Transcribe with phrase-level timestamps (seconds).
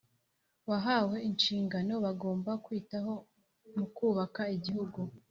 [0.69, 3.13] wahawe inshingano bagomba kwitaho
[3.77, 4.99] mu kubaka igihugu